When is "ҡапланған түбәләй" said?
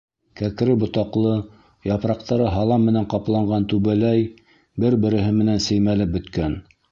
3.13-4.25